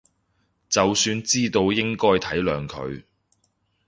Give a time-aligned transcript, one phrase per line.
[0.67, 3.03] 就算知道應該體諒佢